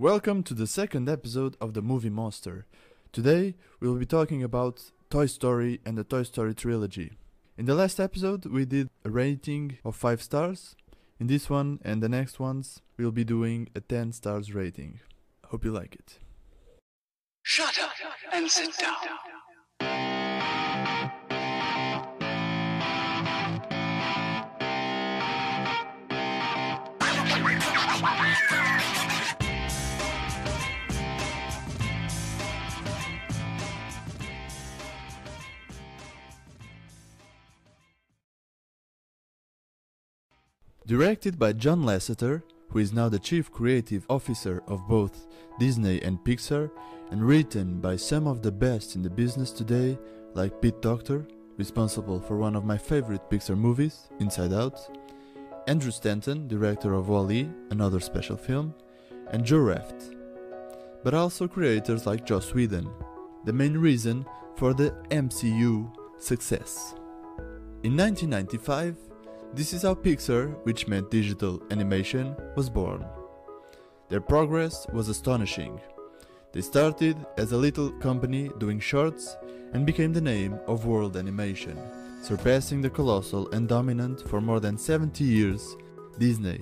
Welcome 0.00 0.44
to 0.44 0.54
the 0.54 0.66
second 0.66 1.10
episode 1.10 1.58
of 1.60 1.74
the 1.74 1.82
Movie 1.82 2.08
Monster. 2.08 2.64
Today 3.12 3.54
we 3.80 3.86
will 3.86 3.98
be 3.98 4.06
talking 4.06 4.42
about 4.42 4.80
Toy 5.10 5.26
Story 5.26 5.78
and 5.84 5.98
the 5.98 6.04
Toy 6.04 6.22
Story 6.22 6.54
trilogy. 6.54 7.18
In 7.58 7.66
the 7.66 7.74
last 7.74 8.00
episode 8.00 8.46
we 8.46 8.64
did 8.64 8.88
a 9.04 9.10
rating 9.10 9.76
of 9.84 9.94
5 9.94 10.22
stars. 10.22 10.74
In 11.18 11.26
this 11.26 11.50
one 11.50 11.80
and 11.84 12.02
the 12.02 12.08
next 12.08 12.40
ones 12.40 12.80
we'll 12.96 13.12
be 13.12 13.24
doing 13.24 13.68
a 13.74 13.82
10 13.82 14.12
stars 14.12 14.54
rating. 14.54 15.00
Hope 15.48 15.66
you 15.66 15.70
like 15.70 15.96
it. 15.96 16.18
Shut 17.42 17.78
up 17.78 17.92
and 18.32 18.50
sit 18.50 18.72
down. 18.78 18.96
Directed 40.86 41.38
by 41.38 41.52
John 41.52 41.82
Lasseter, 41.82 42.42
who 42.70 42.78
is 42.78 42.92
now 42.92 43.08
the 43.08 43.18
chief 43.18 43.52
creative 43.52 44.06
officer 44.08 44.62
of 44.66 44.88
both 44.88 45.26
Disney 45.58 46.00
and 46.02 46.18
Pixar, 46.24 46.70
and 47.10 47.22
written 47.22 47.80
by 47.80 47.96
some 47.96 48.26
of 48.26 48.40
the 48.40 48.50
best 48.50 48.96
in 48.96 49.02
the 49.02 49.10
business 49.10 49.50
today, 49.52 49.98
like 50.34 50.60
Pete 50.62 50.80
Docter, 50.80 51.26
responsible 51.58 52.18
for 52.18 52.38
one 52.38 52.56
of 52.56 52.64
my 52.64 52.78
favorite 52.78 53.28
Pixar 53.28 53.58
movies, 53.58 54.08
Inside 54.20 54.54
Out, 54.54 54.80
Andrew 55.68 55.90
Stanton, 55.90 56.48
director 56.48 56.94
of 56.94 57.08
Wall-E, 57.08 57.48
another 57.70 58.00
special 58.00 58.36
film, 58.36 58.74
and 59.28 59.44
Joe 59.44 59.58
Ranft. 59.58 60.16
But 61.04 61.14
also 61.14 61.46
creators 61.46 62.06
like 62.06 62.24
Joss 62.24 62.54
Whedon, 62.54 62.90
the 63.44 63.52
main 63.52 63.76
reason 63.76 64.24
for 64.56 64.72
the 64.72 64.92
MCU 65.10 65.92
success. 66.18 66.94
In 67.82 67.96
1995, 67.96 68.96
this 69.52 69.72
is 69.72 69.82
how 69.82 69.94
Pixar, 69.94 70.54
which 70.64 70.86
meant 70.86 71.10
digital 71.10 71.62
animation, 71.70 72.36
was 72.56 72.70
born. 72.70 73.04
Their 74.08 74.20
progress 74.20 74.86
was 74.92 75.08
astonishing. 75.08 75.80
They 76.52 76.60
started 76.60 77.16
as 77.36 77.52
a 77.52 77.56
little 77.56 77.90
company 77.98 78.50
doing 78.58 78.80
shorts 78.80 79.36
and 79.72 79.86
became 79.86 80.12
the 80.12 80.20
name 80.20 80.58
of 80.66 80.86
world 80.86 81.16
animation, 81.16 81.78
surpassing 82.22 82.80
the 82.80 82.90
colossal 82.90 83.50
and 83.50 83.68
dominant 83.68 84.28
for 84.28 84.40
more 84.40 84.60
than 84.60 84.78
70 84.78 85.24
years 85.24 85.76
Disney, 86.18 86.60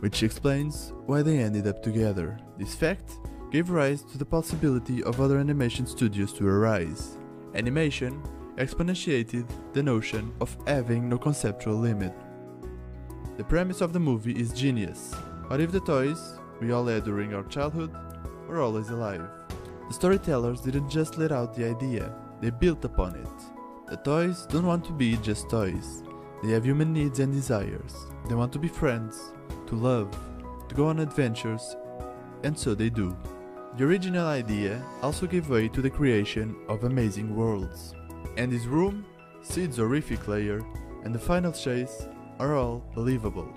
which 0.00 0.22
explains 0.22 0.92
why 1.06 1.22
they 1.22 1.38
ended 1.38 1.66
up 1.66 1.82
together. 1.82 2.38
This 2.58 2.74
fact 2.74 3.18
gave 3.50 3.70
rise 3.70 4.02
to 4.02 4.18
the 4.18 4.24
possibility 4.24 5.02
of 5.02 5.20
other 5.20 5.38
animation 5.38 5.86
studios 5.86 6.32
to 6.34 6.46
arise. 6.46 7.16
Animation 7.54 8.22
exponentiated 8.56 9.48
the 9.72 9.82
notion 9.82 10.32
of 10.40 10.56
having 10.66 11.08
no 11.08 11.18
conceptual 11.18 11.76
limit. 11.76 12.12
The 13.36 13.44
premise 13.44 13.80
of 13.80 13.92
the 13.92 14.00
movie 14.00 14.38
is 14.38 14.52
genius. 14.52 15.12
What 15.48 15.60
if 15.60 15.72
the 15.72 15.80
toys 15.80 16.38
we 16.60 16.72
all 16.72 16.86
had 16.86 17.04
during 17.04 17.34
our 17.34 17.42
childhood 17.44 17.92
were 18.48 18.60
always 18.60 18.90
alive? 18.90 19.28
The 19.88 19.94
storytellers 19.94 20.60
didn't 20.60 20.88
just 20.88 21.18
let 21.18 21.32
out 21.32 21.54
the 21.54 21.68
idea, 21.68 22.14
they 22.40 22.50
built 22.50 22.84
upon 22.84 23.16
it. 23.16 23.90
The 23.90 23.96
toys 23.96 24.46
don't 24.46 24.66
want 24.66 24.84
to 24.86 24.92
be 24.92 25.16
just 25.16 25.50
toys. 25.50 26.02
They 26.42 26.50
have 26.52 26.64
human 26.64 26.92
needs 26.92 27.20
and 27.20 27.32
desires. 27.32 27.94
They 28.28 28.34
want 28.34 28.52
to 28.52 28.58
be 28.58 28.68
friends, 28.68 29.32
to 29.66 29.74
love, 29.74 30.16
to 30.68 30.74
go 30.74 30.86
on 30.86 31.00
adventures, 31.00 31.76
and 32.44 32.58
so 32.58 32.74
they 32.74 32.90
do. 32.90 33.16
The 33.76 33.84
original 33.84 34.26
idea 34.26 34.84
also 35.02 35.26
gave 35.26 35.50
way 35.50 35.68
to 35.68 35.82
the 35.82 35.90
creation 35.90 36.56
of 36.68 36.84
amazing 36.84 37.34
worlds. 37.34 37.94
Andy's 38.36 38.66
room, 38.66 39.04
Sid's 39.42 39.76
horrific 39.76 40.26
lair, 40.26 40.60
and 41.04 41.14
the 41.14 41.18
final 41.18 41.52
chase 41.52 42.08
are 42.38 42.56
all 42.56 42.82
believable. 42.94 43.48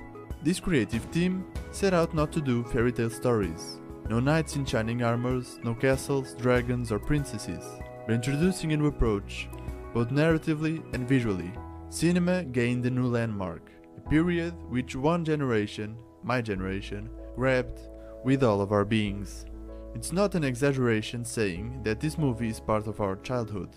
This 0.44 0.60
creative 0.60 1.10
team 1.12 1.46
set 1.72 1.94
out 1.94 2.14
not 2.14 2.32
to 2.34 2.42
do 2.42 2.64
fairy 2.66 2.92
tale 2.92 3.10
stories. 3.10 3.80
No 4.10 4.20
knights 4.20 4.56
in 4.56 4.66
shining 4.66 5.04
armors, 5.04 5.60
no 5.64 5.74
castles, 5.74 6.34
dragons, 6.36 6.92
or 6.92 7.00
princesses, 7.00 7.64
but 8.06 8.14
introducing 8.14 8.72
a 8.72 8.78
new 8.78 8.88
approach, 8.88 9.50
both 9.94 10.10
narratively 10.10 10.82
and 10.94 11.08
visually. 11.08 11.52
Cinema 11.90 12.44
gained 12.44 12.86
a 12.86 12.90
new 12.90 13.08
landmark, 13.08 13.72
a 13.98 14.10
period 14.10 14.54
which 14.70 14.96
one 14.96 15.26
generation, 15.26 15.98
my 16.24 16.42
generation, 16.42 17.10
grabbed 17.36 17.80
with 18.24 18.44
all 18.44 18.62
of 18.62 18.72
our 18.72 18.86
beings. 18.86 19.46
It's 19.96 20.12
not 20.12 20.36
an 20.36 20.44
exaggeration 20.44 21.26
saying 21.26 21.82
that 21.84 22.00
this 22.00 22.18
movie 22.18 22.50
is 22.50 22.60
part 22.60 22.88
of 22.88 23.02
our 23.02 23.16
childhood, 23.18 23.76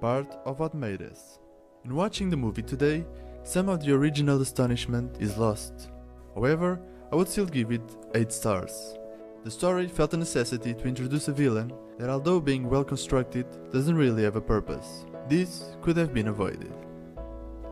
part 0.00 0.36
of 0.44 0.60
what 0.60 0.74
made 0.74 1.02
us. 1.02 1.38
In 1.84 1.94
watching 1.94 2.30
the 2.30 2.36
movie 2.36 2.62
today, 2.62 3.04
some 3.42 3.68
of 3.68 3.82
the 3.84 3.92
original 3.92 4.40
astonishment 4.42 5.16
is 5.20 5.38
lost. 5.38 5.90
However, 6.34 6.80
I 7.10 7.16
would 7.16 7.28
still 7.28 7.46
give 7.46 7.72
it 7.72 7.96
8 8.14 8.30
stars. 8.30 8.96
The 9.44 9.50
story 9.50 9.86
felt 9.88 10.14
a 10.14 10.16
necessity 10.16 10.74
to 10.74 10.88
introduce 10.88 11.28
a 11.28 11.32
villain 11.32 11.72
that, 11.98 12.10
although 12.10 12.40
being 12.40 12.68
well 12.68 12.84
constructed, 12.84 13.46
doesn't 13.72 13.96
really 13.96 14.24
have 14.24 14.36
a 14.36 14.40
purpose. 14.40 15.06
This 15.28 15.76
could 15.82 15.96
have 15.96 16.12
been 16.12 16.28
avoided. 16.28 16.72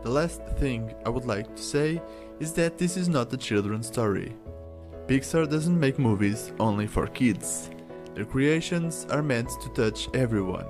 The 0.03 0.09
last 0.09 0.41
thing 0.57 0.93
I 1.05 1.09
would 1.09 1.25
like 1.25 1.55
to 1.55 1.61
say 1.61 2.01
is 2.39 2.53
that 2.53 2.77
this 2.77 2.97
is 2.97 3.09
not 3.09 3.33
a 3.33 3.37
children's 3.37 3.87
story. 3.87 4.35
Pixar 5.07 5.49
doesn't 5.49 5.79
make 5.79 5.99
movies 5.99 6.51
only 6.59 6.87
for 6.87 7.07
kids. 7.07 7.69
Their 8.15 8.25
creations 8.25 9.05
are 9.09 9.21
meant 9.21 9.49
to 9.61 9.69
touch 9.69 10.09
everyone. 10.13 10.67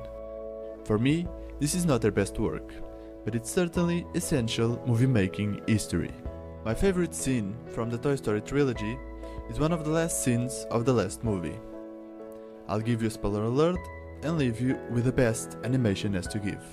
For 0.84 0.98
me, 0.98 1.28
this 1.60 1.74
is 1.74 1.86
not 1.86 2.02
their 2.02 2.12
best 2.12 2.40
work, 2.40 2.72
but 3.26 3.36
it's 3.36 3.50
certainly 3.50 4.06
essential 4.14 4.82
movie 4.86 5.08
making 5.08 5.62
history. 5.68 6.12
My 6.64 6.74
favorite 6.74 7.16
scene 7.16 7.56
from 7.74 7.90
the 7.90 7.98
Toy 7.98 8.16
Story 8.16 8.42
trilogy 8.42 8.98
is 9.50 9.60
one 9.60 9.72
of 9.72 9.84
the 9.84 9.92
last 9.92 10.24
scenes 10.24 10.66
of 10.70 10.86
the 10.86 10.94
last 10.94 11.24
movie. 11.24 11.60
I'll 12.68 12.82
give 12.82 13.02
you 13.02 13.08
a 13.08 13.12
spoiler 13.12 13.44
alert 13.44 13.80
and 14.24 14.38
leave 14.38 14.60
you 14.60 14.78
with 14.92 15.06
the 15.06 15.12
best 15.12 15.58
animation 15.64 16.14
has 16.14 16.28
to 16.28 16.40
give. 16.40 16.64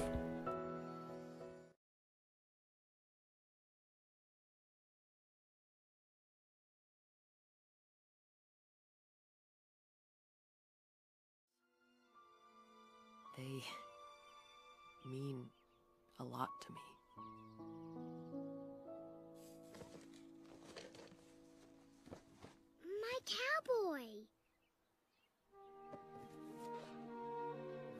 Mean 15.04 15.44
a 16.18 16.24
lot 16.24 16.48
to 16.66 16.72
me. 16.72 16.78
My 23.00 23.18
cowboy. 23.26 24.06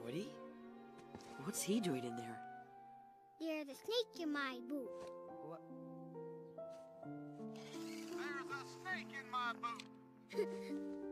Woody? 0.05 0.29
What's 1.45 1.63
he 1.63 1.81
doing 1.81 2.05
in 2.05 2.17
there? 2.17 2.39
There's 3.41 3.69
a 3.69 3.75
snake 3.75 4.23
in 4.23 4.33
my 4.33 4.59
boot. 4.69 4.89
What? 5.47 5.61
There's 7.85 8.51
a 8.51 8.65
snake 8.81 9.13
in 9.21 9.31
my 9.31 9.53
boot. 9.61 10.49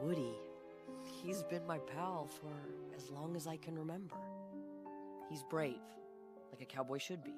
Woody, 0.00 0.34
he's 1.02 1.42
been 1.44 1.66
my 1.66 1.78
pal 1.78 2.28
for 2.40 2.52
as 2.96 3.10
long 3.10 3.34
as 3.34 3.46
I 3.46 3.56
can 3.56 3.76
remember. 3.76 4.16
He's 5.28 5.42
brave, 5.50 5.80
like 6.52 6.60
a 6.62 6.64
cowboy 6.64 6.98
should 6.98 7.24
be, 7.24 7.34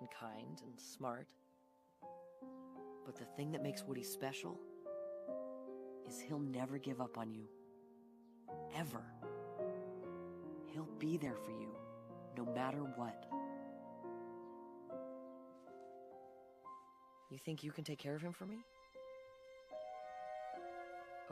and 0.00 0.08
kind 0.10 0.60
and 0.66 0.78
smart. 0.78 1.28
But 3.06 3.16
the 3.16 3.24
thing 3.36 3.52
that 3.52 3.62
makes 3.62 3.84
Woody 3.84 4.02
special 4.02 4.58
is 6.08 6.20
he'll 6.20 6.38
never 6.38 6.78
give 6.78 7.00
up 7.00 7.18
on 7.18 7.32
you. 7.32 7.48
Ever. 8.76 9.04
He'll 10.72 10.88
be 10.98 11.16
there 11.16 11.36
for 11.44 11.52
you, 11.52 11.68
no 12.36 12.44
matter 12.52 12.80
what. 12.96 13.26
You 17.30 17.38
think 17.38 17.62
you 17.62 17.70
can 17.70 17.84
take 17.84 17.98
care 17.98 18.14
of 18.14 18.22
him 18.22 18.32
for 18.32 18.44
me? 18.44 18.58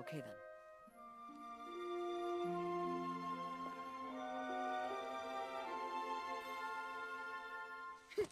Okay 0.02 0.16
then. 0.16 0.34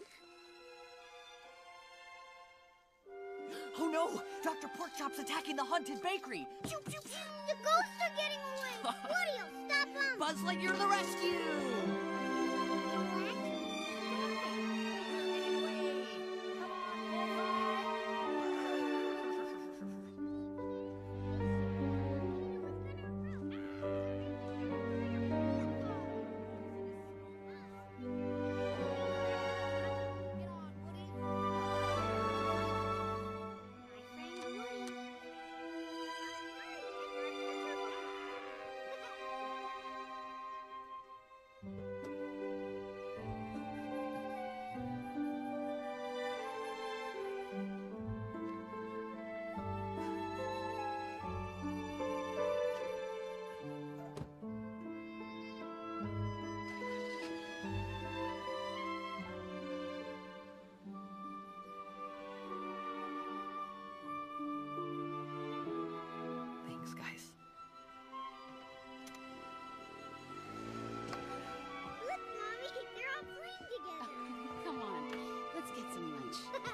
oh 3.79 3.89
no! 3.89 4.21
Dr. 4.43 4.67
Porkchop's 4.77 5.21
attacking 5.21 5.55
the 5.55 5.63
haunted 5.63 6.03
bakery! 6.03 6.45
Pew, 6.65 6.79
pew, 6.87 6.99
pew. 7.05 7.13
The 7.47 7.55
ghosts 7.63 8.01
are 8.03 8.11
getting 8.17 8.41
away. 8.43 8.75
Woody, 9.05 9.39
stop 9.69 9.89
them! 9.95 10.19
Buzz 10.19 10.39
Lightyear 10.39 10.73
to 10.73 10.77
the 10.77 10.89
rescue! 10.89 11.60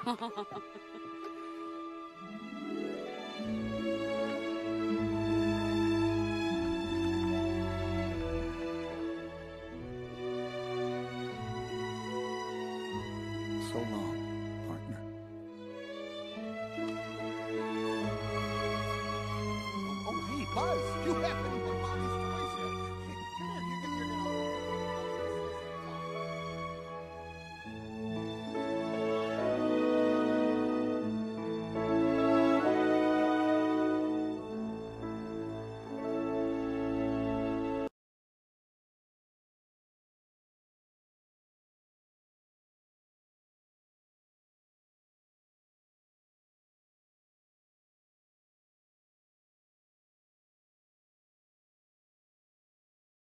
So 13.67 13.79
long, 13.79 14.06